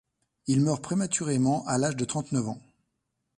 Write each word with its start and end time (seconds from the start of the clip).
Il 0.47 0.61
meurt 0.61 0.81
prématurément 0.81 1.63
à 1.67 1.77
l'âge 1.77 1.95
de 1.95 2.05
trente-neuf 2.05 2.49
ans. 2.49 2.59